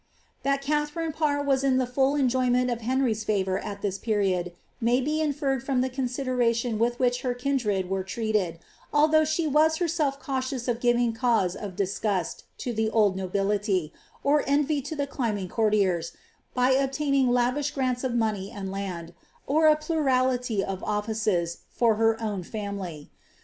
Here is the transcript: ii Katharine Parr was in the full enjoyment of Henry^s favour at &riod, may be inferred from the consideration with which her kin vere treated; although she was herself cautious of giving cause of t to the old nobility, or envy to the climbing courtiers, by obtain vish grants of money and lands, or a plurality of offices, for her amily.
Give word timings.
ii 0.43 0.57
Katharine 0.57 1.11
Parr 1.11 1.43
was 1.43 1.63
in 1.63 1.77
the 1.77 1.85
full 1.85 2.15
enjoyment 2.15 2.71
of 2.71 2.79
Henry^s 2.79 3.23
favour 3.23 3.59
at 3.59 3.83
&riod, 3.83 4.51
may 4.81 4.99
be 4.99 5.21
inferred 5.21 5.61
from 5.63 5.81
the 5.81 5.89
consideration 5.91 6.79
with 6.79 6.97
which 6.97 7.21
her 7.21 7.35
kin 7.35 7.59
vere 7.59 8.01
treated; 8.03 8.57
although 8.91 9.23
she 9.23 9.45
was 9.45 9.77
herself 9.77 10.19
cautious 10.19 10.67
of 10.67 10.79
giving 10.79 11.13
cause 11.13 11.55
of 11.55 11.75
t 11.75 11.85
to 12.57 12.73
the 12.73 12.89
old 12.89 13.15
nobility, 13.15 13.93
or 14.23 14.43
envy 14.47 14.81
to 14.81 14.95
the 14.95 15.05
climbing 15.05 15.47
courtiers, 15.47 16.13
by 16.55 16.71
obtain 16.71 17.31
vish 17.53 17.69
grants 17.69 18.03
of 18.03 18.15
money 18.15 18.49
and 18.49 18.71
lands, 18.71 19.11
or 19.45 19.67
a 19.67 19.75
plurality 19.75 20.63
of 20.63 20.81
offices, 20.83 21.59
for 21.69 21.97
her 21.97 22.15
amily. 22.19 23.09